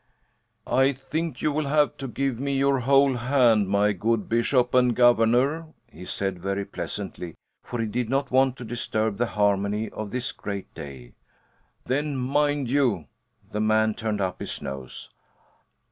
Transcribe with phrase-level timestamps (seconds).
[0.65, 4.95] "I think you will have to give me your whole hand, my good Bishop and
[4.95, 10.09] Governor," he said very pleasantly, for he did not want to disturb the harmony on
[10.09, 11.13] this great day.
[11.85, 13.05] Then, mind you,
[13.51, 15.11] the man turned up his nose!